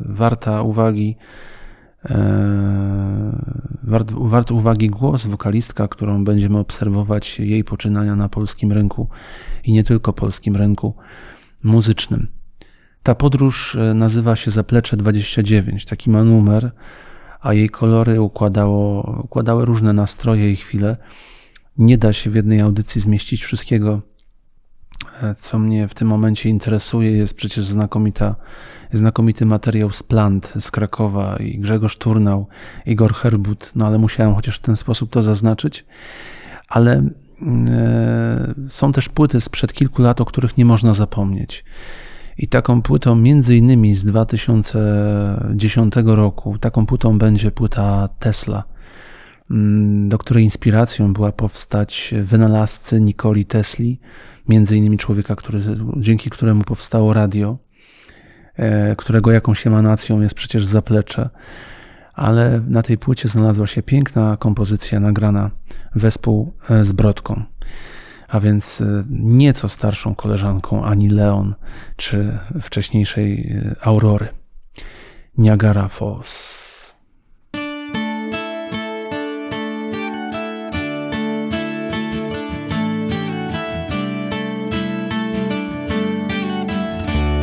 warta 0.00 0.62
uwagi 0.62 1.16
Wart, 3.82 4.12
wart 4.12 4.50
uwagi 4.50 4.88
głos, 4.90 5.26
wokalistka, 5.26 5.88
którą 5.88 6.24
będziemy 6.24 6.58
obserwować 6.58 7.38
jej 7.38 7.64
poczynania 7.64 8.16
na 8.16 8.28
polskim 8.28 8.72
rynku 8.72 9.08
i 9.64 9.72
nie 9.72 9.84
tylko 9.84 10.12
polskim 10.12 10.56
rynku 10.56 10.94
muzycznym. 11.62 12.28
Ta 13.02 13.14
podróż 13.14 13.76
e, 13.76 13.94
nazywa 13.94 14.36
się 14.36 14.50
Zaplecze 14.50 14.96
29, 14.96 15.84
taki 15.84 16.10
ma 16.10 16.24
numer, 16.24 16.70
a 17.40 17.54
jej 17.54 17.70
kolory 17.70 18.20
układało, 18.20 19.02
układały 19.24 19.64
różne 19.64 19.92
nastroje 19.92 20.52
i 20.52 20.56
chwile. 20.56 20.96
Nie 21.78 21.98
da 21.98 22.12
się 22.12 22.30
w 22.30 22.34
jednej 22.34 22.60
audycji 22.60 23.00
zmieścić 23.00 23.44
wszystkiego, 23.44 24.11
co 25.36 25.58
mnie 25.58 25.88
w 25.88 25.94
tym 25.94 26.08
momencie 26.08 26.48
interesuje. 26.48 27.10
Jest 27.10 27.36
przecież 27.36 27.64
znakomita, 27.64 28.34
znakomity 28.92 29.46
materiał 29.46 29.92
z 29.92 30.02
Plant 30.02 30.52
z 30.58 30.70
Krakowa 30.70 31.36
i 31.36 31.58
Grzegorz 31.58 31.98
Turnał, 31.98 32.46
Igor 32.86 33.14
Herbut, 33.14 33.72
no 33.76 33.86
ale 33.86 33.98
musiałem 33.98 34.34
chociaż 34.34 34.56
w 34.56 34.62
ten 34.62 34.76
sposób 34.76 35.10
to 35.10 35.22
zaznaczyć. 35.22 35.84
Ale 36.68 36.92
mm, 36.92 37.66
e, 37.70 38.54
są 38.68 38.92
też 38.92 39.08
płyty 39.08 39.40
sprzed 39.40 39.72
kilku 39.72 40.02
lat, 40.02 40.20
o 40.20 40.24
których 40.24 40.58
nie 40.58 40.64
można 40.64 40.94
zapomnieć. 40.94 41.64
I 42.38 42.48
taką 42.48 42.82
płytą, 42.82 43.14
między 43.14 43.56
innymi 43.56 43.94
z 43.94 44.04
2010 44.04 45.94
roku, 46.04 46.58
taką 46.58 46.86
płytą 46.86 47.18
będzie 47.18 47.50
płyta 47.50 48.08
Tesla, 48.18 48.64
do 50.08 50.18
której 50.18 50.44
inspiracją 50.44 51.12
była 51.12 51.32
powstać 51.32 52.14
wynalazcy 52.22 53.00
Nikoli 53.00 53.44
Tesli, 53.44 54.00
między 54.48 54.76
innymi 54.76 54.98
człowieka, 54.98 55.36
który, 55.36 55.60
dzięki 55.96 56.30
któremu 56.30 56.64
powstało 56.64 57.12
radio, 57.12 57.58
e, 58.56 58.96
którego 58.96 59.32
jakąś 59.32 59.66
emanacją 59.66 60.20
jest 60.20 60.34
przecież 60.34 60.66
zaplecze. 60.66 61.30
Ale 62.14 62.60
na 62.68 62.82
tej 62.82 62.98
płycie 62.98 63.28
znalazła 63.28 63.66
się 63.66 63.82
piękna 63.82 64.36
kompozycja 64.36 65.00
nagrana 65.00 65.50
wespół 65.94 66.52
e, 66.70 66.84
z 66.84 66.92
Brodką 66.92 67.42
a 68.28 68.40
więc 68.40 68.80
e, 68.80 69.04
nieco 69.10 69.68
starszą 69.68 70.14
koleżanką 70.14 70.84
Ani 70.84 71.08
Leon 71.08 71.54
czy 71.96 72.38
wcześniejszej 72.60 73.56
Aurory. 73.80 74.28
Niagara 75.38 75.88
Falls. 75.88 76.71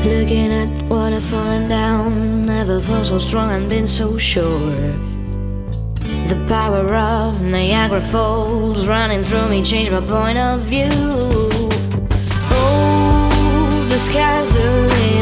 Looking 0.06 0.52
at 0.54 0.90
water 0.90 1.20
falling 1.20 1.68
down, 1.68 2.46
never 2.46 2.80
felt 2.80 3.08
so 3.08 3.20
strong 3.20 3.52
and 3.52 3.70
been 3.70 3.88
so 3.88 4.18
sure. 4.18 4.72
The 6.30 6.46
power 6.48 6.96
of 6.96 7.42
Niagara 7.42 8.00
Falls 8.00 8.88
running 8.88 9.24
through 9.24 9.50
me 9.50 9.62
changed 9.64 9.92
my 9.92 10.00
point 10.00 10.38
of 10.38 10.62
view. 10.62 10.90
Oh, 12.52 13.88
the 13.90 13.98
sky's 13.98 14.50
the 14.54 14.88
limit. 14.88 15.19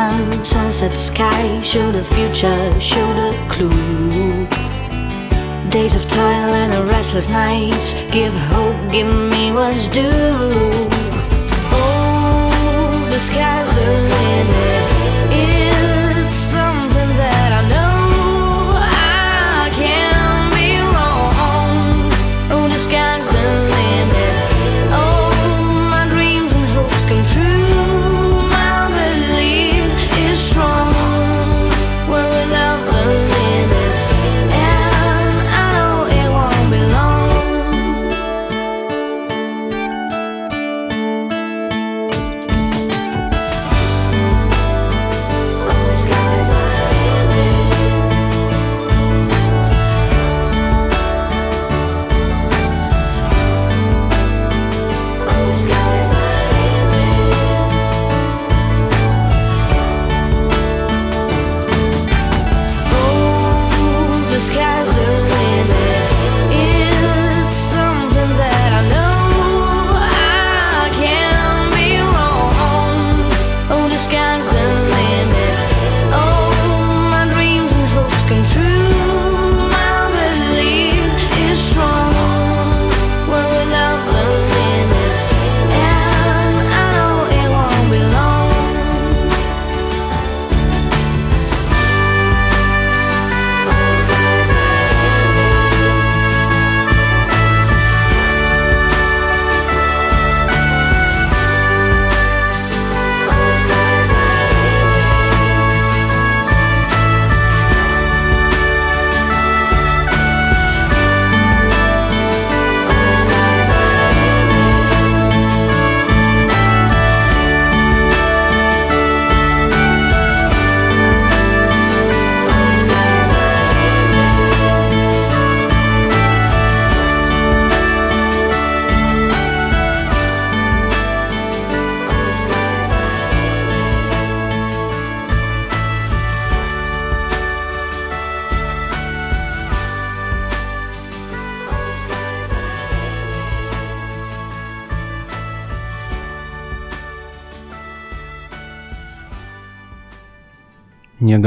Sun, 0.00 0.44
sunset 0.44 0.94
sky, 0.94 1.60
show 1.62 1.92
the 1.92 2.04
future, 2.14 2.62
show 2.80 3.08
the 3.20 3.30
clue. 3.52 4.46
Days 5.70 5.94
of 5.94 6.02
toil 6.08 6.50
and 6.60 6.72
the 6.72 6.82
restless 6.84 7.28
nights, 7.28 7.92
give 8.16 8.34
hope, 8.52 8.80
give 8.94 9.10
me 9.34 9.52
what's 9.52 9.86
due. 9.88 10.10
Oh, 11.78 13.08
the 13.12 13.20
sky's 13.28 13.68
the 13.76 13.88
limit. 14.14 14.89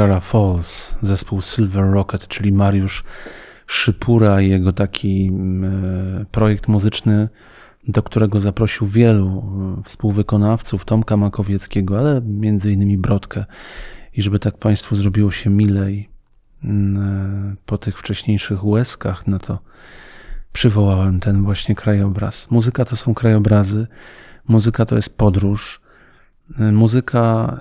Niagara 0.04 0.20
Falls, 0.20 0.98
zespół 1.02 1.42
Silver 1.42 1.86
Rocket, 1.92 2.28
czyli 2.28 2.52
Mariusz 2.52 3.04
Szypura 3.68 4.42
i 4.42 4.50
jego 4.50 4.72
taki 4.72 5.28
mm, 5.28 6.26
projekt 6.32 6.68
muzyczny, 6.68 7.30
do 7.88 8.04
którego 8.04 8.40
zaprosił 8.40 8.88
wielu 8.88 9.28
mm, 9.28 9.84
współwykonawców, 9.84 10.86
Tomka 10.86 11.18
Makowieckiego, 11.18 12.00
ale 12.00 12.22
między 12.22 12.72
innymi 12.72 12.98
Brodkę. 12.98 13.46
I 14.14 14.22
żeby 14.22 14.40
tak 14.40 14.58
Państwu 14.58 14.96
zrobiło 14.96 15.32
się 15.32 15.50
milej, 15.50 16.10
mm, 16.64 17.58
po 17.66 17.78
tych 17.78 18.00
wcześniejszych 18.00 18.66
łezkach, 18.66 19.28
no 19.28 19.40
to 19.40 19.60
przywołałem 20.54 21.20
ten 21.20 21.44
właśnie 21.44 21.76
krajobraz. 21.76 22.52
Muzyka 22.52 22.86
to 22.86 22.96
są 22.96 23.14
krajobrazy, 23.14 23.88
muzyka 24.48 24.86
to 24.86 24.96
jest 24.96 25.18
podróż, 25.18 25.82
muzyka 26.72 27.60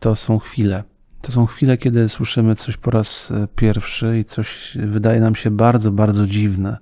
to 0.00 0.16
są 0.16 0.38
chwile. 0.38 0.95
To 1.26 1.32
są 1.32 1.46
chwile, 1.46 1.78
kiedy 1.78 2.08
słyszymy 2.08 2.54
coś 2.54 2.76
po 2.76 2.90
raz 2.90 3.30
y, 3.30 3.48
pierwszy 3.56 4.18
i 4.18 4.24
coś 4.24 4.78
wydaje 4.80 5.20
nam 5.20 5.34
się 5.34 5.50
bardzo, 5.50 5.92
bardzo 5.92 6.26
dziwne. 6.26 6.78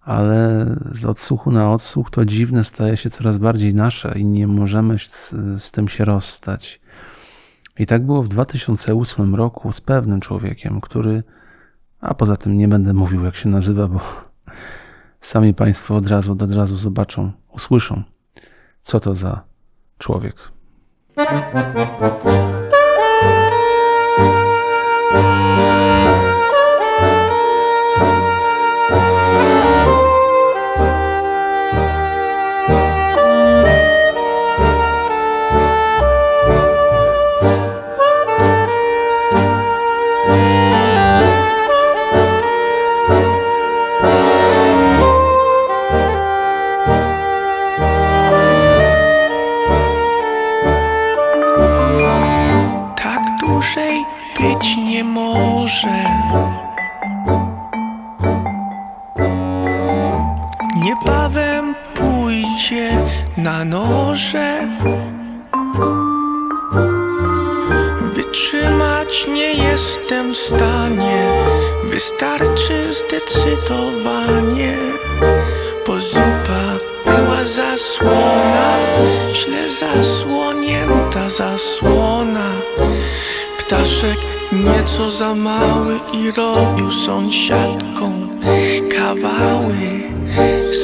Ale 0.00 0.66
z 0.92 1.04
odsłuchu 1.04 1.50
na 1.50 1.72
odsłuch 1.72 2.10
to 2.10 2.24
dziwne 2.24 2.64
staje 2.64 2.96
się 2.96 3.10
coraz 3.10 3.38
bardziej 3.38 3.74
nasze 3.74 4.18
i 4.18 4.24
nie 4.24 4.46
możemy 4.46 4.98
z, 4.98 5.34
z 5.62 5.72
tym 5.72 5.88
się 5.88 6.04
rozstać. 6.04 6.80
I 7.78 7.86
tak 7.86 8.06
było 8.06 8.22
w 8.22 8.28
2008 8.28 9.34
roku 9.34 9.72
z 9.72 9.80
pewnym 9.80 10.20
człowiekiem, 10.20 10.80
który, 10.80 11.22
a 12.00 12.14
poza 12.14 12.36
tym 12.36 12.56
nie 12.56 12.68
będę 12.68 12.92
mówił 12.92 13.24
jak 13.24 13.36
się 13.36 13.48
nazywa, 13.48 13.88
bo 13.88 14.00
sami 15.20 15.54
Państwo 15.54 15.96
od 15.96 16.06
razu, 16.06 16.32
od 16.32 16.52
razu 16.52 16.76
zobaczą, 16.76 17.32
usłyszą, 17.48 18.02
co 18.80 19.00
to 19.00 19.14
za 19.14 19.44
człowiek. 19.98 20.52
Na 63.42 63.64
noże. 63.64 64.68
Wytrzymać 68.14 69.26
nie 69.26 69.52
jestem 69.52 70.34
w 70.34 70.36
stanie, 70.36 71.32
wystarczy 71.84 72.94
zdecydowanie. 72.94 74.76
Bo 75.86 76.00
zupa 76.00 76.62
była 77.06 77.44
zasłona, 77.44 78.76
źle 79.32 79.70
zasłonięta 79.70 81.30
zasłona. 81.30 82.50
Ptaszek 83.58 84.18
nieco 84.52 85.10
za 85.10 85.34
mały 85.34 86.00
i 86.12 86.30
robił 86.30 86.90
sąsiadką 86.90 88.28
kawały, 88.96 90.02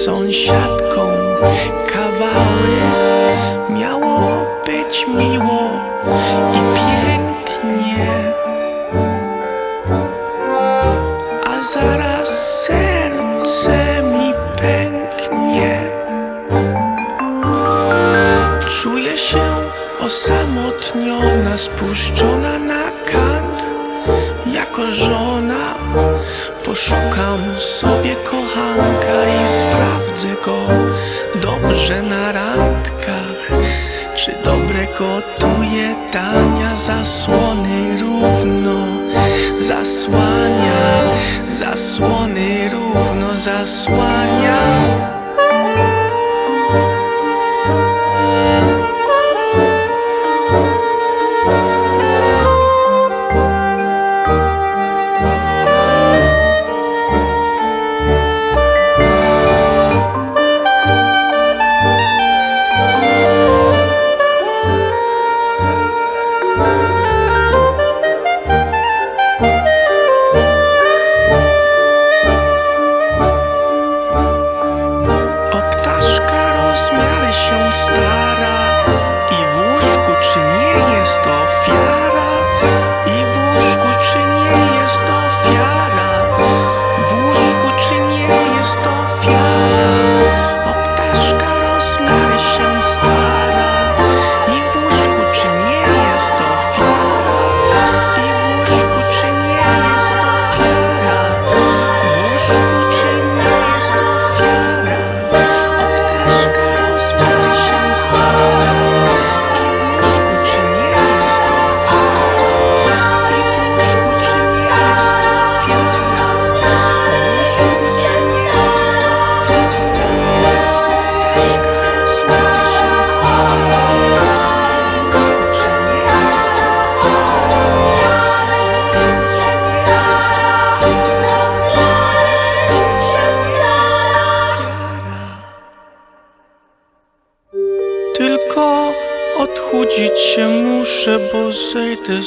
sąsiadką 0.05 0.87
Miało 3.71 4.47
być 4.67 5.07
miło 5.09 5.71
i 6.55 6.61
pięknie, 6.77 8.33
a 11.47 11.63
zaraz 11.63 12.63
serce 12.65 14.03
mi 14.03 14.33
pęknie. 14.61 15.81
Czuję 18.83 19.19
się 19.19 19.45
osamotniona, 20.01 21.59
spuszczona 21.59 22.59
na 22.59 22.91
kant. 22.91 23.67
Jako 24.53 24.93
żona 24.93 25.75
poszukam 26.65 27.55
sobie 27.59 28.17
kochanka 28.17 29.25
i 29.25 29.49
sprawdzę 29.49 30.29
go 30.45 30.86
dobrze 31.87 32.03
na 32.03 32.33
randkach 32.33 33.51
Czy 34.15 34.37
dobre 34.45 34.87
gotuje 34.99 35.95
tania 36.13 36.77
zasłony 36.77 38.01
równo 38.01 38.87
Zasłania, 39.61 41.03
zasłony 41.53 42.71
równo 42.71 43.37
zasłania 43.37 44.57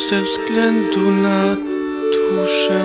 ze 0.07 0.21
względu 0.21 1.11
na 1.11 1.55
duszę. 2.11 2.83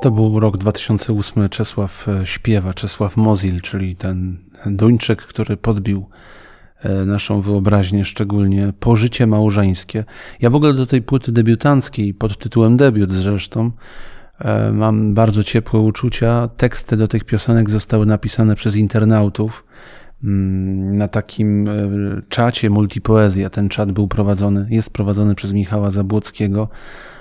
To 0.00 0.10
był 0.10 0.40
rok 0.40 0.56
2008. 0.56 1.48
Czesław 1.48 2.08
e, 2.08 2.26
śpiewa, 2.26 2.74
Czesław 2.74 3.16
Mozil, 3.16 3.60
czyli 3.60 3.96
ten 3.96 4.36
Duńczyk, 4.66 5.22
który 5.22 5.56
podbił 5.56 6.06
e, 6.82 7.04
naszą 7.04 7.40
wyobraźnię, 7.40 8.04
szczególnie 8.04 8.72
pożycie 8.80 9.26
małżeńskie. 9.26 10.04
Ja 10.40 10.50
w 10.50 10.54
ogóle 10.54 10.74
do 10.74 10.86
tej 10.86 11.02
płyty 11.02 11.32
debiutanckiej, 11.32 12.14
pod 12.14 12.38
tytułem 12.38 12.76
Debiut 12.76 13.12
zresztą, 13.12 13.70
e, 14.38 14.72
mam 14.72 15.14
bardzo 15.14 15.44
ciepłe 15.44 15.80
uczucia. 15.80 16.48
Teksty 16.56 16.96
do 16.96 17.08
tych 17.08 17.24
piosenek 17.24 17.70
zostały 17.70 18.06
napisane 18.06 18.54
przez 18.54 18.76
internautów 18.76 19.64
na 20.22 21.08
takim 21.08 21.68
e, 21.68 21.72
czacie 22.28 22.70
Multipoezja. 22.70 23.50
Ten 23.50 23.68
czat 23.68 23.92
był 23.92 24.08
prowadzony, 24.08 24.66
jest 24.70 24.90
prowadzony 24.90 25.34
przez 25.34 25.52
Michała 25.52 25.90
Zabłockiego, 25.90 26.68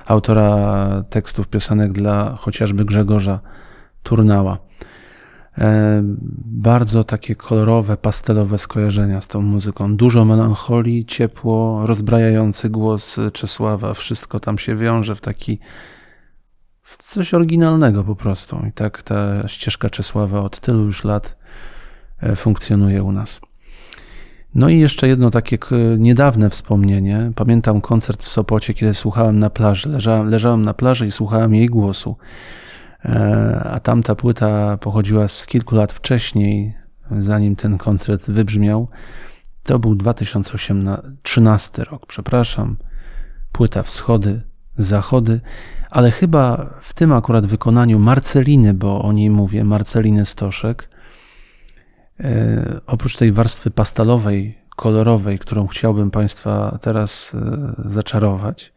autora 0.06 1.04
tekstów 1.10 1.48
piosenek 1.48 1.92
dla 1.92 2.36
chociażby 2.36 2.86
Grzegorza 2.86 3.40
Turnała. 4.04 4.58
E, 5.58 6.02
Bardzo 6.46 7.04
takie 7.04 7.36
kolorowe, 7.36 7.98
pastelowe 7.98 8.58
skojarzenia 8.58 9.22
z 9.22 9.28
tą 9.28 9.42
muzyką. 9.42 9.96
Dużo 9.96 10.26
melancholii, 10.26 11.06
ciepło, 11.06 11.86
rozbrajający 11.86 12.70
głos 12.70 13.20
Czesława. 13.34 13.94
Wszystko 13.94 14.40
tam 14.40 14.58
się 14.58 14.76
wiąże 14.76 15.16
w 15.16 15.22
taki 15.22 15.60
w 16.82 17.04
coś 17.04 17.34
oryginalnego 17.34 18.04
po 18.04 18.16
prostu. 18.16 18.66
I 18.70 18.72
tak 18.72 19.04
ta 19.04 19.48
ścieżka 19.48 19.90
Czesława 19.90 20.42
od 20.42 20.60
tylu 20.60 20.84
już 20.84 21.04
lat 21.04 21.38
funkcjonuje 22.36 23.04
u 23.04 23.12
nas. 23.12 23.40
No 24.56 24.70
i 24.70 24.80
jeszcze 24.80 25.08
jedno 25.08 25.32
takie 25.32 25.58
niedawne 25.98 26.50
wspomnienie. 26.50 27.32
Pamiętam 27.36 27.82
koncert 27.82 28.24
w 28.24 28.30
Sopocie, 28.30 28.74
kiedy 28.74 28.94
słuchałem 28.94 29.40
na 29.40 29.50
plaży. 29.50 29.90
Leżałem, 29.90 30.30
leżałem 30.30 30.66
na 30.66 30.74
plaży 30.74 31.08
i 31.08 31.12
słuchałem 31.12 31.56
jej 31.56 31.68
głosu. 31.68 32.16
E, 33.06 33.70
A 33.74 33.80
tamta 33.80 34.16
płyta 34.16 34.78
pochodziła 34.78 35.28
z 35.28 35.46
kilku 35.46 35.76
lat 35.76 35.94
wcześniej, 35.94 36.74
zanim 37.18 37.56
ten 37.56 37.78
koncert 37.78 38.30
wybrzmiał. 38.30 38.88
To 39.64 39.80
był 39.80 39.96
2013 39.96 41.84
rok, 41.84 42.06
przepraszam. 42.06 42.78
Płyta 43.52 43.84
Wschody, 43.84 44.42
Zachody, 44.78 45.42
ale 45.90 46.12
chyba 46.12 46.70
w 46.82 46.94
tym 46.94 47.14
akurat 47.14 47.46
wykonaniu 47.46 48.00
Marceliny, 48.00 48.74
bo 48.74 49.02
o 49.02 49.14
niej 49.14 49.30
mówię, 49.30 49.64
Marceliny 49.64 50.26
Stoszek, 50.26 50.90
E, 50.90 50.95
oprócz 52.88 53.18
tej 53.18 53.32
warstwy 53.32 53.72
pastelowej, 53.72 54.58
kolorowej, 54.76 55.40
którą 55.40 55.68
chciałbym 55.68 56.12
Państwa 56.12 56.80
teraz 56.82 57.36
e, 57.36 57.74
zaczarować, 57.86 58.74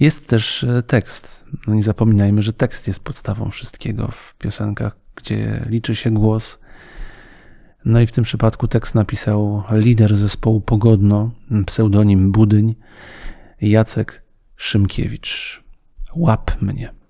jest 0.00 0.28
też 0.28 0.64
e, 0.64 0.82
tekst. 0.82 1.44
No 1.66 1.74
nie 1.74 1.82
zapominajmy, 1.82 2.42
że 2.42 2.52
tekst 2.52 2.86
jest 2.86 3.04
podstawą 3.04 3.50
wszystkiego 3.50 4.08
w 4.08 4.34
piosenkach, 4.38 4.96
gdzie 5.16 5.64
liczy 5.66 5.94
się 5.94 6.10
głos. 6.10 6.58
No 7.84 8.00
i 8.00 8.06
w 8.06 8.12
tym 8.12 8.24
przypadku 8.24 8.68
tekst 8.68 8.94
napisał 8.94 9.62
lider 9.70 10.16
zespołu 10.16 10.60
Pogodno, 10.60 11.30
pseudonim 11.66 12.32
Budyń, 12.32 12.74
Jacek 13.60 14.22
Szymkiewicz. 14.56 15.62
Łap 16.16 16.62
mnie. 16.62 17.05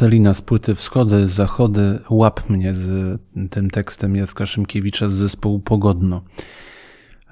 Marcelina 0.00 0.34
z 0.34 0.42
płyty 0.42 0.74
Wschody, 0.74 1.28
Zachody, 1.28 1.98
łap 2.10 2.50
mnie 2.50 2.74
z 2.74 3.20
tym 3.50 3.70
tekstem 3.70 4.16
Jacka 4.16 4.46
Szymkiewicza 4.46 5.08
z 5.08 5.12
zespołu 5.12 5.60
Pogodno. 5.60 6.22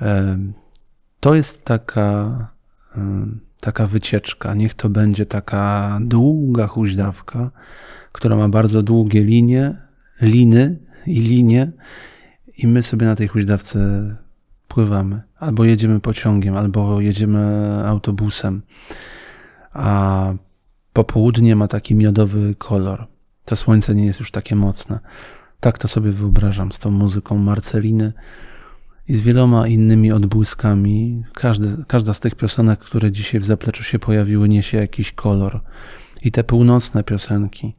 E, 0.01 0.39
To 1.21 1.35
jest 1.35 1.65
taka 1.65 2.49
taka 3.61 3.87
wycieczka, 3.87 4.55
niech 4.55 4.75
to 4.75 4.89
będzie 4.89 5.27
taka 5.27 5.99
długa 6.03 6.67
huźdawka, 6.67 7.51
która 8.13 8.37
ma 8.37 8.49
bardzo 8.49 8.83
długie 8.83 9.21
linie, 9.21 9.77
liny 10.21 10.79
i 11.07 11.21
linie 11.21 11.73
i 12.59 12.67
my 12.67 12.83
sobie 12.83 13.07
na 13.07 13.17
tej 13.17 13.29
huźdawce 13.29 13.79
pływamy. 14.69 15.23
Albo 15.39 15.65
jedziemy 15.65 16.01
pociągiem, 16.01 16.57
albo 16.57 17.01
jedziemy 17.01 17.83
autobusem. 17.87 18.63
A 19.73 20.33
popołudnie 20.99 21.57
ma 21.57 21.69
taki 21.69 21.95
miodowy 21.95 22.55
kolor. 22.55 23.07
To 23.45 23.57
słońce 23.57 23.95
nie 23.95 24.07
jest 24.07 24.21
już 24.21 24.31
takie 24.31 24.57
mocne. 24.57 24.99
Tak 25.61 25.79
to 25.79 25.89
sobie 25.89 26.13
wyobrażam 26.13 26.73
z 26.73 26.79
tą 26.79 26.91
muzyką 26.91 27.39
Marceliny 27.39 28.13
i 29.09 29.15
z 29.15 29.21
wieloma 29.21 29.69
innymi 29.69 30.13
odbłyskami. 30.13 31.23
Każdy, 31.35 31.85
każda 31.89 32.15
z 32.15 32.21
tych 32.21 32.35
piosenek, 32.35 32.79
które 32.79 33.13
dzisiaj 33.13 33.41
w 33.41 33.45
zapleczu 33.45 33.85
się 33.85 33.99
pojawiły, 33.99 34.49
niesie 34.49 34.79
jakiś 34.79 35.13
kolor. 35.13 35.61
I 36.23 36.31
te 36.31 36.45
północne 36.45 37.05
piosenki, 37.05 37.75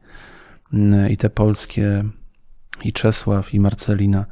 i 1.10 1.16
te 1.16 1.30
polskie, 1.30 2.04
i 2.84 2.92
Czesław, 2.92 3.54
i 3.54 3.60
Marcelina. 3.60 4.26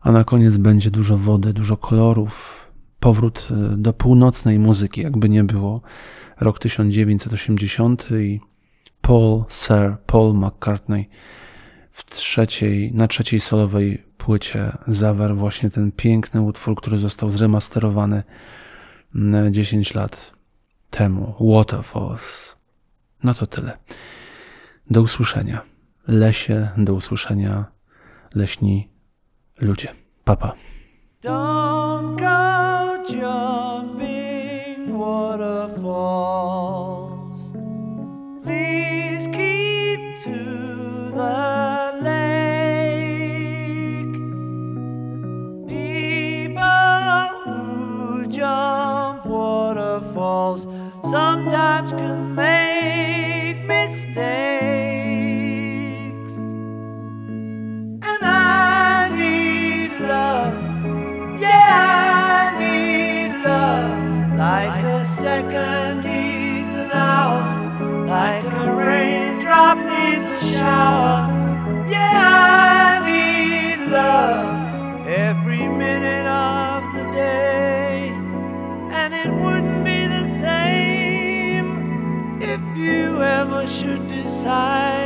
A 0.00 0.12
na 0.12 0.24
koniec 0.24 0.56
będzie 0.56 0.90
dużo 0.90 1.18
wody, 1.18 1.52
dużo 1.52 1.76
kolorów, 1.76 2.64
powrót 3.00 3.48
e, 3.50 3.76
do 3.76 3.92
północnej 3.92 4.58
muzyki, 4.58 5.00
jakby 5.00 5.28
nie 5.28 5.44
było. 5.44 5.82
Rok 6.40 6.58
1980 6.58 8.08
i 8.10 8.40
Paul 9.00 9.44
Sir 9.48 9.96
Paul 10.06 10.34
McCartney 10.34 11.08
w 11.90 12.04
trzeciej, 12.04 12.92
na 12.92 13.08
trzeciej 13.08 13.40
solowej 13.40 14.02
płycie 14.18 14.76
zawarł 14.86 15.36
właśnie 15.36 15.70
ten 15.70 15.92
piękny 15.92 16.42
utwór, 16.42 16.76
który 16.76 16.98
został 16.98 17.30
zremasterowany 17.30 18.22
10 19.50 19.92
mm, 19.92 20.02
lat 20.02 20.32
temu. 20.90 21.34
Waterfalls. 21.40 22.56
No 23.24 23.34
to 23.34 23.46
tyle. 23.46 23.78
Do 24.90 25.02
usłyszenia. 25.02 25.62
Lesie, 26.08 26.68
do 26.76 26.94
usłyszenia 26.94 27.64
leśni 28.34 28.88
ludzie. 29.60 29.88
Papa. 30.24 30.54
Don't 31.22 32.16
go 32.16 32.44
jumping 51.96 52.53
like 68.24 68.44
a 68.44 68.74
raindrop 68.74 69.76
needs 69.76 70.28
a 70.38 70.40
shower. 70.52 71.18
Yeah, 71.90 72.90
I 72.90 72.92
need 73.10 73.78
love 74.00 75.06
every 75.06 75.66
minute 75.68 76.26
of 76.26 76.80
the 76.96 77.04
day, 77.12 78.08
and 79.00 79.10
it 79.22 79.30
wouldn't 79.42 79.84
be 79.90 80.00
the 80.16 80.26
same 80.46 81.68
if 82.40 82.62
you 82.84 83.22
ever 83.22 83.66
should 83.66 84.08
decide 84.08 85.03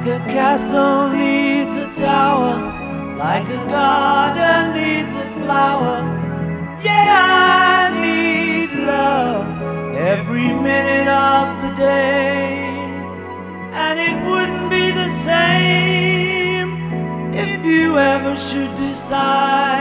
like 0.00 0.22
a 0.22 0.24
castle 0.32 1.10
needs 1.10 1.76
a 1.76 1.86
tower, 2.00 2.56
like 3.18 3.44
a 3.44 3.66
garden 3.68 4.72
needs 4.72 5.14
a 5.14 5.26
flower. 5.38 6.00
Yeah, 6.82 7.82
I 7.82 8.00
need 8.00 8.70
love 8.86 9.46
every 9.94 10.54
minute 10.54 11.06
of 11.06 11.62
the 11.62 11.76
day, 11.76 12.64
and 13.74 14.00
it 14.00 14.16
wouldn't 14.26 14.70
be 14.70 14.90
the 14.90 15.10
same 15.22 16.78
if 17.34 17.62
you 17.62 17.98
ever 17.98 18.38
should 18.38 18.74
decide 18.76 19.79